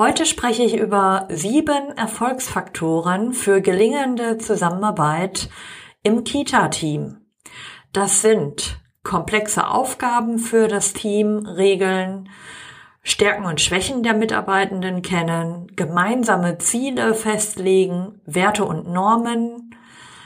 [0.00, 5.50] Heute spreche ich über sieben Erfolgsfaktoren für gelingende Zusammenarbeit
[6.02, 7.18] im Kita-Team.
[7.92, 12.30] Das sind komplexe Aufgaben für das Team regeln,
[13.02, 19.74] Stärken und Schwächen der Mitarbeitenden kennen, gemeinsame Ziele festlegen, Werte und Normen,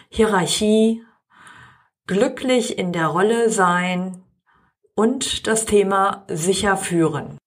[0.09, 1.02] Hierarchie,
[2.06, 4.22] glücklich in der Rolle sein
[4.95, 7.38] und das Thema sicher führen.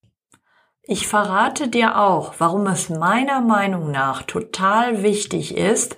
[0.89, 5.97] Ich verrate dir auch, warum es meiner Meinung nach total wichtig ist,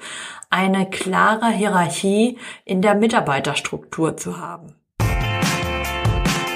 [0.49, 4.73] eine klare Hierarchie in der Mitarbeiterstruktur zu haben.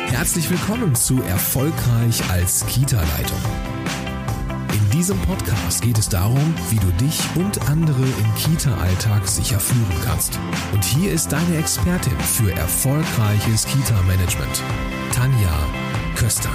[0.08, 3.38] Herzlich willkommen zu Erfolgreich als Kita-Leitung.
[4.74, 10.02] In diesem Podcast geht es darum, wie du dich und andere im Kita-Alltag sicher führen
[10.04, 10.40] kannst.
[10.74, 14.64] Und hier ist deine Expertin für erfolgreiches Kita-Management,
[15.14, 15.54] Tanja
[16.16, 16.50] Köster.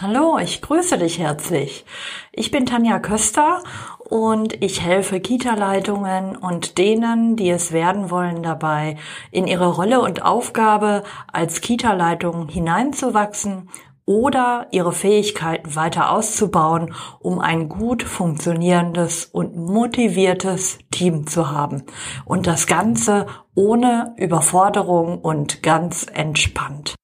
[0.00, 1.84] Hallo, ich grüße dich herzlich.
[2.30, 3.64] Ich bin Tanja Köster
[3.98, 8.96] und ich helfe Kita-Leitungen und denen, die es werden wollen, dabei,
[9.32, 13.70] in ihre Rolle und Aufgabe als Kita-Leitung hineinzuwachsen
[14.04, 21.82] oder ihre Fähigkeiten weiter auszubauen, um ein gut funktionierendes und motiviertes Team zu haben.
[22.24, 23.26] Und das Ganze
[23.56, 26.94] ohne Überforderung und ganz entspannt.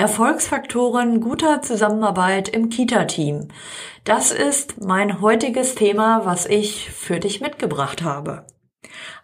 [0.00, 3.48] Erfolgsfaktoren guter Zusammenarbeit im Kita-Team.
[4.02, 8.46] Das ist mein heutiges Thema, was ich für dich mitgebracht habe.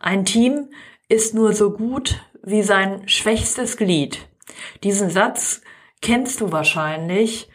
[0.01, 0.69] Ein Team
[1.09, 4.29] ist nur so gut wie sein schwächstes Glied.
[4.85, 5.63] Diesen Satz
[6.03, 7.49] kennst du wahrscheinlich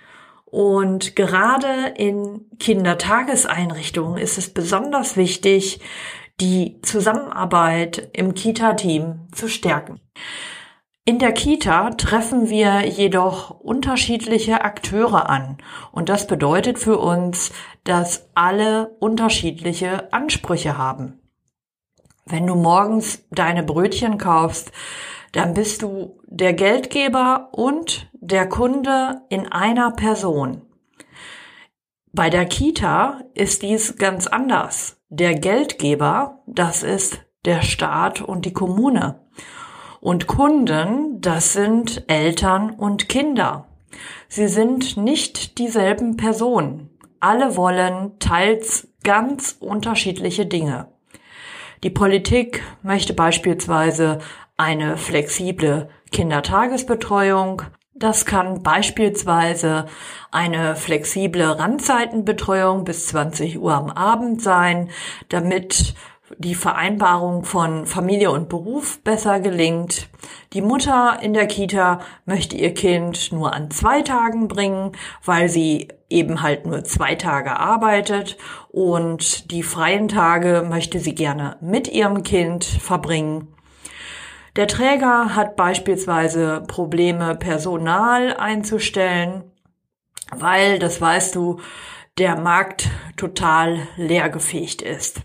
[0.46, 5.80] und gerade in Kindertageseinrichtungen ist es besonders wichtig,
[6.40, 10.02] die Zusammenarbeit im Kita-Team zu stärken.
[11.04, 15.58] In der Kita treffen wir jedoch unterschiedliche Akteure an
[15.92, 17.52] und das bedeutet für uns,
[17.84, 21.20] dass alle unterschiedliche Ansprüche haben.
[22.28, 24.72] Wenn du morgens deine Brötchen kaufst,
[25.32, 30.62] dann bist du der Geldgeber und der Kunde in einer Person.
[32.14, 35.02] Bei der Kita ist dies ganz anders.
[35.10, 39.21] Der Geldgeber, das ist der Staat und die Kommune.
[40.02, 43.68] Und Kunden, das sind Eltern und Kinder.
[44.28, 46.90] Sie sind nicht dieselben Personen.
[47.20, 50.88] Alle wollen teils ganz unterschiedliche Dinge.
[51.84, 54.18] Die Politik möchte beispielsweise
[54.58, 57.62] eine flexible Kindertagesbetreuung.
[57.94, 59.86] Das kann beispielsweise
[60.32, 64.90] eine flexible Randzeitenbetreuung bis 20 Uhr am Abend sein,
[65.30, 65.94] damit
[66.38, 70.10] die Vereinbarung von Familie und Beruf besser gelingt.
[70.54, 74.92] Die Mutter in der Kita möchte ihr Kind nur an zwei Tagen bringen,
[75.24, 78.38] weil sie eben halt nur zwei Tage arbeitet
[78.70, 83.48] und die freien Tage möchte sie gerne mit ihrem Kind verbringen.
[84.58, 89.44] Der Träger hat beispielsweise Probleme, Personal einzustellen,
[90.36, 91.62] weil, das weißt du,
[92.18, 95.22] der Markt total leergefegt ist.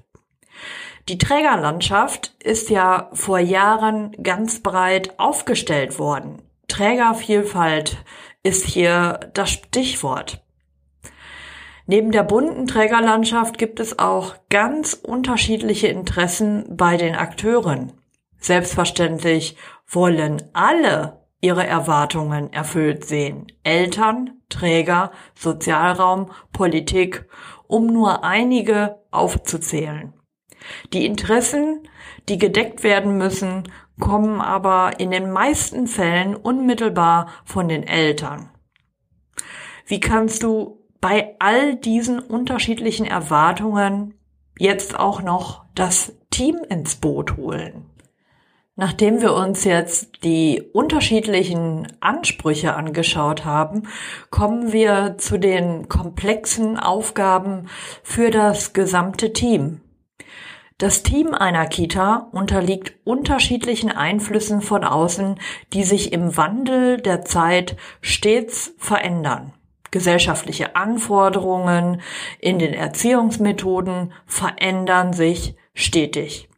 [1.09, 6.43] Die Trägerlandschaft ist ja vor Jahren ganz breit aufgestellt worden.
[6.67, 7.99] Trägervielfalt
[8.43, 10.43] ist hier das Stichwort.
[11.87, 17.93] Neben der bunten Trägerlandschaft gibt es auch ganz unterschiedliche Interessen bei den Akteuren.
[18.41, 19.57] Selbstverständlich
[19.87, 23.47] wollen alle ihre Erwartungen erfüllt sehen.
[23.63, 27.27] Eltern, Träger, Sozialraum, Politik,
[27.69, 30.13] um nur einige aufzuzählen.
[30.93, 31.89] Die Interessen,
[32.29, 33.65] die gedeckt werden müssen,
[34.01, 38.51] kommen aber in den meisten Fällen unmittelbar von den Eltern.
[39.87, 44.15] Wie kannst du bei all diesen unterschiedlichen Erwartungen
[44.59, 47.91] jetzt auch noch das Team ins Boot holen?
[48.79, 53.85] Nachdem wir uns jetzt die unterschiedlichen Ansprüche angeschaut haben,
[54.31, 57.69] kommen wir zu den komplexen Aufgaben
[58.03, 59.81] für das gesamte Team.
[60.79, 65.41] Das Team einer Kita unterliegt unterschiedlichen Einflüssen von außen,
[65.73, 69.55] die sich im Wandel der Zeit stets verändern.
[69.91, 72.03] Gesellschaftliche Anforderungen
[72.41, 76.51] in den Erziehungsmethoden verändern sich stetig.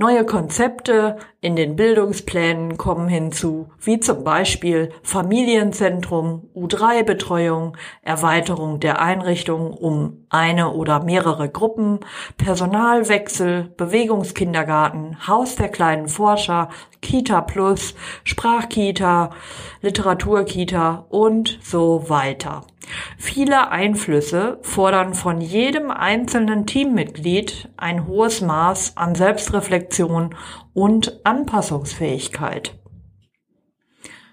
[0.00, 9.74] Neue Konzepte in den Bildungsplänen kommen hinzu, wie zum Beispiel Familienzentrum, U3-Betreuung, Erweiterung der Einrichtung
[9.74, 12.00] um eine oder mehrere Gruppen,
[12.38, 16.70] Personalwechsel, Bewegungskindergarten, Haus der kleinen Forscher,
[17.02, 17.94] Kita Plus,
[18.24, 19.32] Sprachkita,
[19.82, 22.62] Literaturkita und so weiter.
[23.18, 30.34] Viele Einflüsse fordern von jedem einzelnen Teammitglied ein hohes Maß an Selbstreflexion
[30.72, 32.74] und Anpassungsfähigkeit.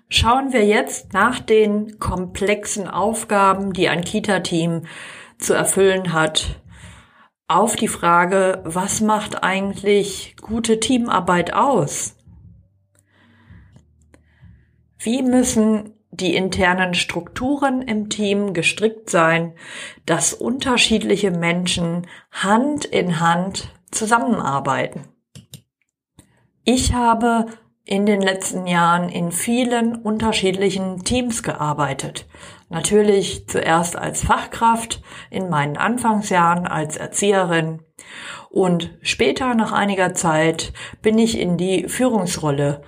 [0.09, 4.83] Schauen wir jetzt nach den komplexen Aufgaben, die ein Kita-Team
[5.37, 6.61] zu erfüllen hat,
[7.49, 12.15] auf die Frage, was macht eigentlich gute Teamarbeit aus?
[14.97, 19.53] Wie müssen die internen Strukturen im Team gestrickt sein,
[20.05, 25.05] dass unterschiedliche Menschen Hand in Hand zusammenarbeiten.
[26.63, 27.45] Ich habe
[27.85, 32.27] in den letzten Jahren in vielen unterschiedlichen Teams gearbeitet.
[32.67, 37.81] Natürlich zuerst als Fachkraft, in meinen Anfangsjahren als Erzieherin
[38.49, 42.81] und später nach einiger Zeit bin ich in die Führungsrolle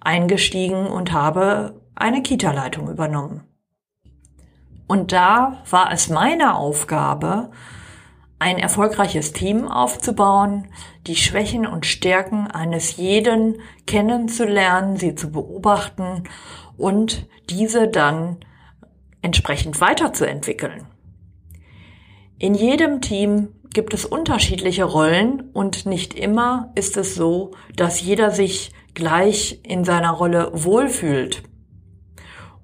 [0.00, 3.44] eingestiegen und habe eine Kita-Leitung übernommen.
[4.86, 7.50] Und da war es meine Aufgabe,
[8.40, 10.66] ein erfolgreiches Team aufzubauen,
[11.06, 16.24] die Schwächen und Stärken eines jeden kennenzulernen, sie zu beobachten
[16.76, 18.38] und diese dann
[19.22, 20.86] entsprechend weiterzuentwickeln.
[22.38, 28.30] In jedem Team gibt es unterschiedliche Rollen und nicht immer ist es so, dass jeder
[28.30, 31.42] sich gleich in seiner Rolle wohlfühlt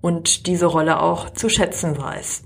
[0.00, 2.44] und diese Rolle auch zu schätzen weiß.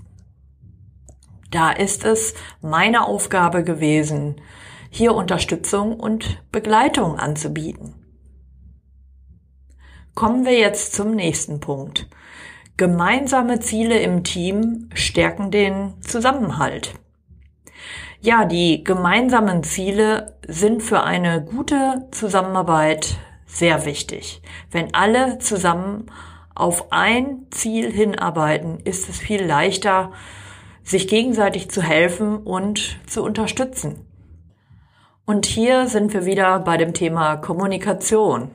[1.51, 4.39] Da ist es meine Aufgabe gewesen,
[4.89, 7.95] hier Unterstützung und Begleitung anzubieten.
[10.15, 12.07] Kommen wir jetzt zum nächsten Punkt.
[12.77, 16.93] Gemeinsame Ziele im Team stärken den Zusammenhalt.
[18.21, 24.41] Ja, die gemeinsamen Ziele sind für eine gute Zusammenarbeit sehr wichtig.
[24.69, 26.05] Wenn alle zusammen
[26.55, 30.11] auf ein Ziel hinarbeiten, ist es viel leichter,
[30.83, 34.05] sich gegenseitig zu helfen und zu unterstützen.
[35.25, 38.51] Und hier sind wir wieder bei dem Thema Kommunikation.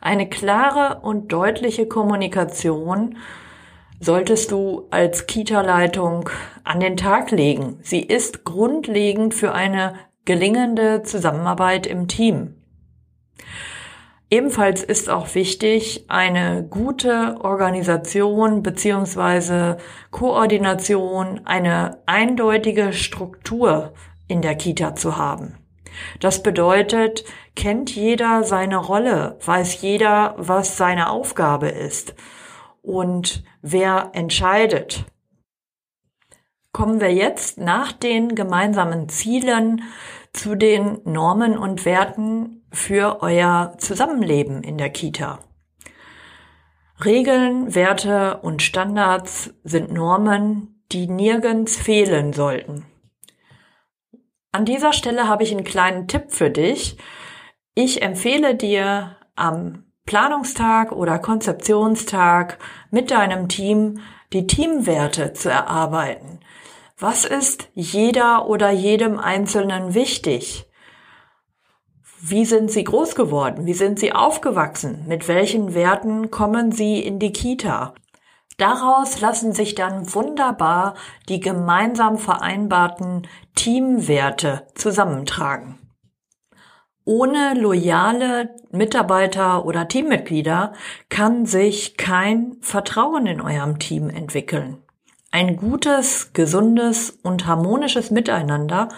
[0.00, 3.18] Eine klare und deutliche Kommunikation
[4.00, 6.30] solltest du als Kita-Leitung
[6.62, 7.78] an den Tag legen.
[7.82, 9.94] Sie ist grundlegend für eine
[10.24, 12.54] gelingende Zusammenarbeit im Team.
[14.30, 19.78] Ebenfalls ist auch wichtig, eine gute Organisation beziehungsweise
[20.10, 23.94] Koordination, eine eindeutige Struktur
[24.26, 25.54] in der Kita zu haben.
[26.20, 27.24] Das bedeutet,
[27.56, 32.14] kennt jeder seine Rolle, weiß jeder, was seine Aufgabe ist
[32.82, 35.06] und wer entscheidet.
[36.72, 39.82] Kommen wir jetzt nach den gemeinsamen Zielen
[40.32, 45.40] zu den Normen und Werten für euer Zusammenleben in der Kita.
[47.04, 52.86] Regeln, Werte und Standards sind Normen, die nirgends fehlen sollten.
[54.52, 56.98] An dieser Stelle habe ich einen kleinen Tipp für dich.
[57.74, 62.58] Ich empfehle dir am Planungstag oder Konzeptionstag
[62.90, 64.00] mit deinem Team
[64.32, 66.40] die Teamwerte zu erarbeiten.
[67.00, 70.68] Was ist jeder oder jedem Einzelnen wichtig?
[72.20, 73.66] Wie sind Sie groß geworden?
[73.66, 75.04] Wie sind Sie aufgewachsen?
[75.06, 77.94] Mit welchen Werten kommen Sie in die Kita?
[78.56, 80.94] Daraus lassen sich dann wunderbar
[81.28, 85.78] die gemeinsam vereinbarten Teamwerte zusammentragen.
[87.04, 90.72] Ohne loyale Mitarbeiter oder Teammitglieder
[91.08, 94.82] kann sich kein Vertrauen in eurem Team entwickeln.
[95.30, 98.88] Ein gutes, gesundes und harmonisches Miteinander,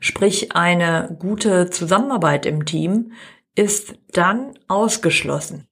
[0.00, 3.12] sprich eine gute Zusammenarbeit im Team,
[3.54, 5.68] ist dann ausgeschlossen.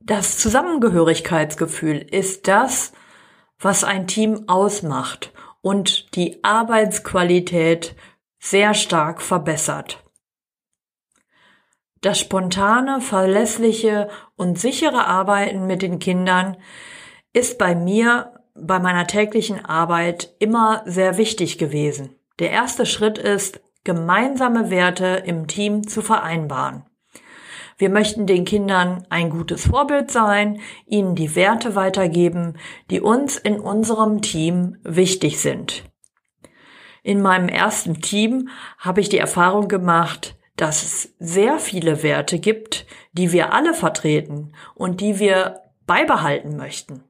[0.00, 2.92] Das Zusammengehörigkeitsgefühl ist das,
[3.58, 7.96] was ein Team ausmacht und die Arbeitsqualität
[8.38, 10.04] sehr stark verbessert.
[12.00, 16.56] Das spontane, verlässliche und sichere Arbeiten mit den Kindern
[17.32, 22.14] ist bei mir bei meiner täglichen Arbeit immer sehr wichtig gewesen.
[22.38, 26.84] Der erste Schritt ist, gemeinsame Werte im Team zu vereinbaren.
[27.78, 32.58] Wir möchten den Kindern ein gutes Vorbild sein, ihnen die Werte weitergeben,
[32.90, 35.84] die uns in unserem Team wichtig sind.
[37.04, 38.48] In meinem ersten Team
[38.78, 44.52] habe ich die Erfahrung gemacht, dass es sehr viele Werte gibt, die wir alle vertreten
[44.74, 47.04] und die wir beibehalten möchten.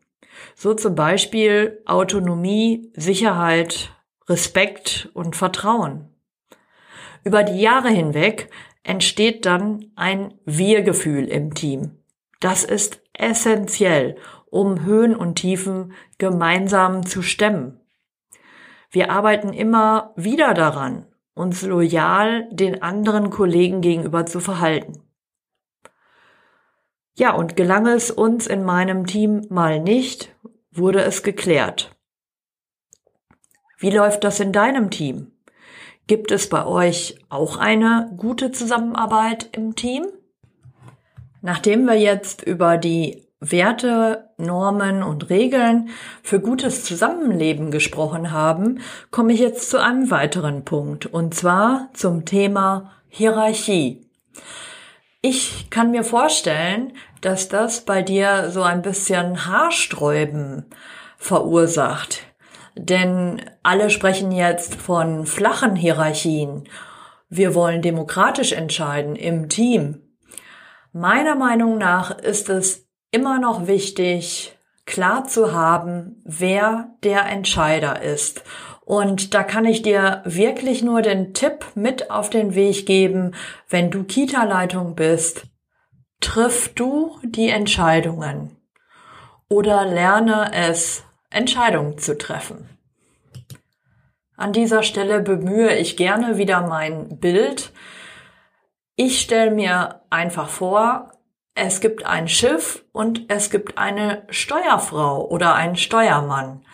[0.55, 3.93] So zum Beispiel Autonomie, Sicherheit,
[4.29, 6.09] Respekt und Vertrauen.
[7.25, 8.51] Über die Jahre hinweg
[8.83, 11.99] entsteht dann ein Wir-Gefühl im Team.
[12.41, 14.17] Das ist essentiell,
[14.51, 17.81] um Höhen und Tiefen gemeinsam zu stemmen.
[18.91, 25.03] Wir arbeiten immer wieder daran, uns loyal den anderen Kollegen gegenüber zu verhalten.
[27.19, 30.33] Ja, und gelang es uns in meinem Team mal nicht,
[30.71, 31.91] wurde es geklärt.
[33.77, 35.33] Wie läuft das in deinem Team?
[36.07, 40.07] Gibt es bei euch auch eine gute Zusammenarbeit im Team?
[41.43, 45.89] Nachdem wir jetzt über die Werte, Normen und Regeln
[46.23, 48.79] für gutes Zusammenleben gesprochen haben,
[49.11, 54.09] komme ich jetzt zu einem weiteren Punkt, und zwar zum Thema Hierarchie.
[55.21, 60.67] Ich kann mir vorstellen, dass das bei dir so ein bisschen Haarsträuben
[61.17, 62.23] verursacht.
[62.77, 66.69] Denn alle sprechen jetzt von flachen Hierarchien.
[67.29, 70.03] Wir wollen demokratisch entscheiden im Team.
[70.93, 74.57] Meiner Meinung nach ist es immer noch wichtig,
[74.87, 78.45] klar zu haben, wer der Entscheider ist.
[78.89, 83.35] Und da kann ich dir wirklich nur den Tipp mit auf den Weg geben,
[83.69, 85.43] wenn du Kita-Leitung bist,
[86.23, 88.57] triff du die Entscheidungen
[89.51, 92.71] oder lerne es, Entscheidungen zu treffen.
[94.39, 97.75] An dieser Stelle bemühe ich gerne wieder mein Bild.
[98.97, 101.13] Ich stelle mir einfach vor,
[101.55, 106.65] es gibt ein Schiff und es gibt eine Steuerfrau oder einen Steuermann.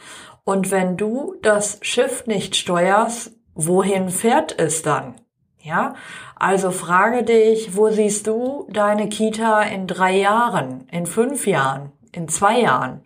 [0.45, 5.15] Und wenn du das Schiff nicht steuerst, wohin fährt es dann?
[5.59, 5.95] Ja,
[6.37, 12.29] also frage dich, wo siehst du deine Kita in drei Jahren, in fünf Jahren, in
[12.29, 13.03] zwei Jahren?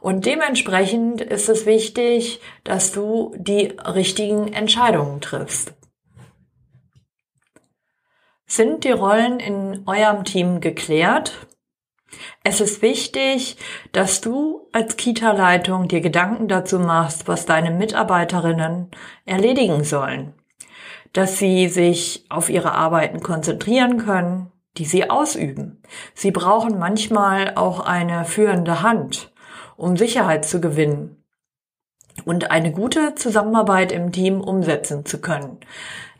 [0.00, 5.74] Und dementsprechend ist es wichtig, dass du die richtigen Entscheidungen triffst.
[8.46, 11.46] Sind die Rollen in eurem Team geklärt?
[12.42, 13.56] Es ist wichtig,
[13.92, 18.90] dass du als Kita-Leitung dir Gedanken dazu machst, was deine Mitarbeiterinnen
[19.24, 20.34] erledigen sollen.
[21.12, 25.82] Dass sie sich auf ihre Arbeiten konzentrieren können, die sie ausüben.
[26.14, 29.32] Sie brauchen manchmal auch eine führende Hand,
[29.76, 31.19] um Sicherheit zu gewinnen
[32.24, 35.58] und eine gute Zusammenarbeit im Team umsetzen zu können.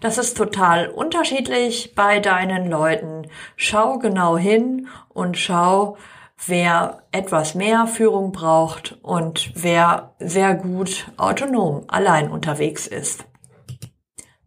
[0.00, 3.26] Das ist total unterschiedlich bei deinen Leuten.
[3.56, 5.98] Schau genau hin und schau,
[6.46, 13.24] wer etwas mehr Führung braucht und wer sehr gut autonom allein unterwegs ist.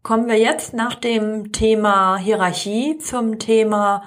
[0.01, 4.03] Kommen wir jetzt nach dem Thema Hierarchie zum Thema,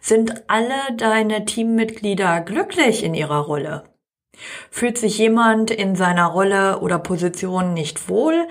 [0.00, 3.84] sind alle deine Teammitglieder glücklich in ihrer Rolle?
[4.70, 8.46] Fühlt sich jemand in seiner Rolle oder Position nicht wohl,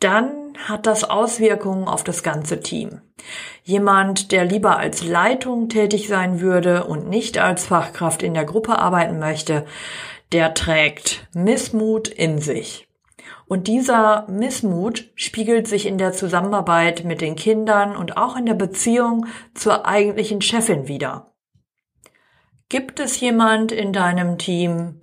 [0.00, 3.00] dann hat das Auswirkungen auf das ganze Team.
[3.62, 8.78] Jemand, der lieber als Leitung tätig sein würde und nicht als Fachkraft in der Gruppe
[8.78, 9.64] arbeiten möchte,
[10.32, 12.88] der trägt Missmut in sich.
[13.46, 18.54] Und dieser Missmut spiegelt sich in der Zusammenarbeit mit den Kindern und auch in der
[18.54, 21.31] Beziehung zur eigentlichen Chefin wieder.
[22.72, 25.02] Gibt es jemand in deinem Team,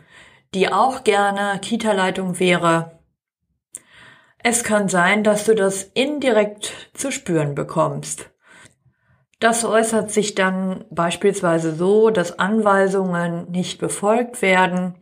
[0.56, 3.00] die auch gerne Kita-Leitung wäre,
[4.40, 8.32] es kann sein, dass du das indirekt zu spüren bekommst.
[9.40, 14.96] Das äußert sich dann beispielsweise so, dass Anweisungen nicht befolgt werden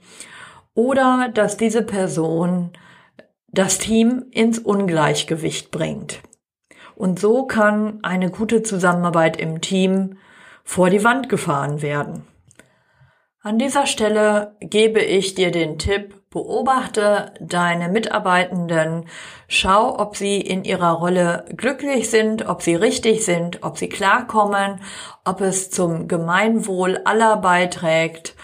[0.73, 2.71] oder dass diese Person
[3.47, 6.19] das Team ins Ungleichgewicht bringt.
[6.95, 10.17] Und so kann eine gute Zusammenarbeit im Team
[10.65, 12.27] vor die Wand gefahren werden.
[13.43, 19.05] An dieser Stelle gebe ich dir den Tipp, Beobachte deine Mitarbeitenden,
[19.47, 24.81] schau, ob sie in ihrer Rolle glücklich sind, ob sie richtig sind, ob sie klarkommen,
[25.23, 28.35] ob es zum Gemeinwohl aller beiträgt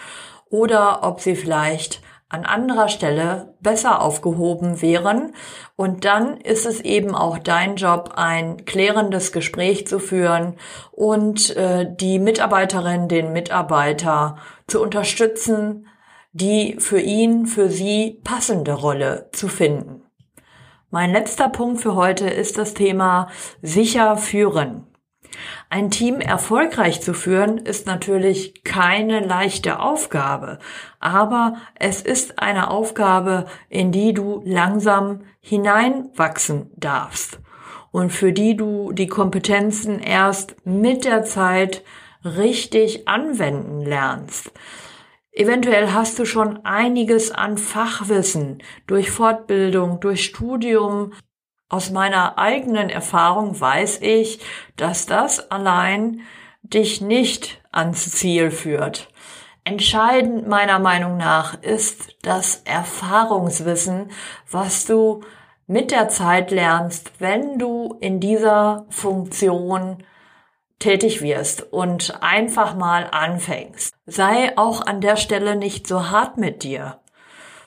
[0.48, 5.34] oder ob sie vielleicht an anderer Stelle besser aufgehoben wären.
[5.76, 10.56] Und dann ist es eben auch dein Job, ein klärendes Gespräch zu führen
[10.90, 14.36] und äh, die Mitarbeiterin, den Mitarbeiter
[14.66, 15.86] zu unterstützen,
[16.32, 20.02] die für ihn, für sie passende Rolle zu finden.
[20.90, 23.28] Mein letzter Punkt für heute ist das Thema
[23.62, 24.86] sicher führen.
[25.68, 30.58] Ein Team erfolgreich zu führen ist natürlich keine leichte Aufgabe,
[31.00, 37.40] aber es ist eine Aufgabe, in die du langsam hineinwachsen darfst.
[37.90, 41.84] und für die du die Kompetenzen erst mit der Zeit
[42.24, 44.52] richtig anwenden lernst.
[45.32, 51.12] Eventuell hast du schon einiges an Fachwissen durch Fortbildung, durch Studium.
[51.68, 54.38] Aus meiner eigenen Erfahrung weiß ich,
[54.76, 56.20] dass das allein
[56.62, 59.08] dich nicht ans Ziel führt.
[59.64, 64.10] Entscheidend meiner Meinung nach ist das Erfahrungswissen,
[64.50, 65.22] was du
[65.66, 70.04] mit der Zeit lernst, wenn du in dieser Funktion
[70.78, 73.94] tätig wirst und einfach mal anfängst.
[74.06, 77.00] Sei auch an der Stelle nicht so hart mit dir.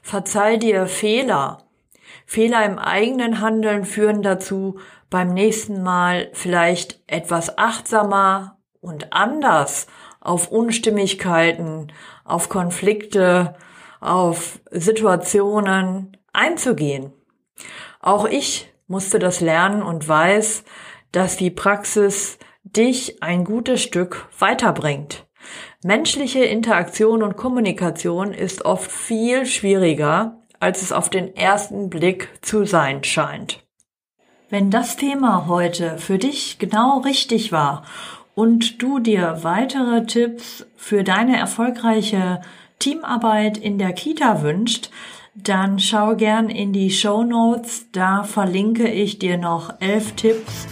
[0.02, 1.64] Verzeih dir Fehler.
[2.26, 9.88] Fehler im eigenen Handeln führen dazu, beim nächsten Mal vielleicht etwas achtsamer und anders
[10.20, 11.92] auf Unstimmigkeiten,
[12.26, 13.56] auf Konflikte,
[14.02, 17.14] auf Situationen einzugehen.
[18.02, 20.64] Auch ich musste das lernen und weiß,
[21.12, 22.38] dass die Praxis
[22.76, 25.26] dich ein gutes Stück weiterbringt.
[25.84, 32.66] Menschliche Interaktion und Kommunikation ist oft viel schwieriger, als es auf den ersten Blick zu
[32.66, 33.64] sein scheint.
[34.50, 37.84] Wenn das Thema heute für dich genau richtig war
[38.34, 42.42] und du dir weitere Tipps für deine erfolgreiche
[42.80, 44.90] Teamarbeit in der Kita wünscht,
[45.36, 47.88] dann schau gern in die Show Notes.
[47.92, 50.68] Da verlinke ich dir noch elf Tipps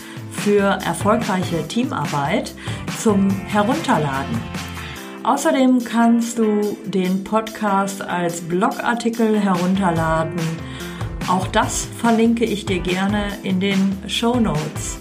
[0.45, 2.53] für erfolgreiche Teamarbeit
[3.01, 4.39] zum Herunterladen.
[5.23, 10.39] Außerdem kannst du den Podcast als Blogartikel herunterladen.
[11.27, 14.99] Auch das verlinke ich dir gerne in den Show Notes.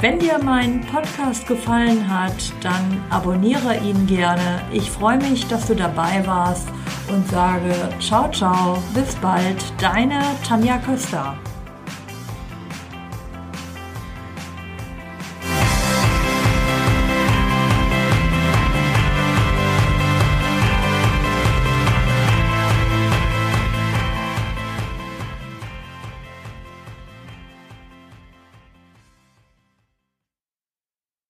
[0.00, 4.60] Wenn dir mein Podcast gefallen hat, dann abonniere ihn gerne.
[4.74, 6.68] Ich freue mich, dass du dabei warst
[7.08, 11.34] und sage ciao ciao, bis bald, deine Tanja Köster.